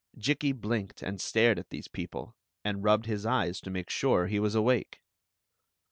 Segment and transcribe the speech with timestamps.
[0.17, 4.39] Jikki blinked and stared at these people, and rubbed his eyes to make sure he
[4.39, 4.99] was awake.